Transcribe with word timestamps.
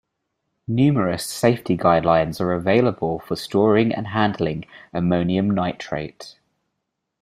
Numerous 0.67 1.23
safety 1.27 1.77
guidelines 1.77 2.41
are 2.41 2.53
available 2.53 3.19
for 3.19 3.35
storing 3.35 3.93
and 3.93 4.07
handling 4.07 4.65
ammonium 4.91 5.47
nitrate. 5.51 6.39